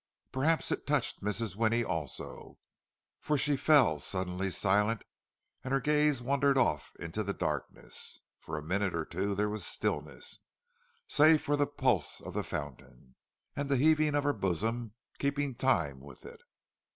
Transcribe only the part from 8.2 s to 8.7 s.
For a